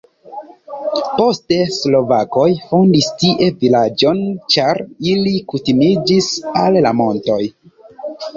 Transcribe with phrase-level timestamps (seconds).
[1.17, 4.23] Poste slovakoj fondis tie vilaĝon,
[4.55, 4.81] ĉar
[5.13, 6.33] ili kutimiĝis
[6.65, 7.41] al la montoj.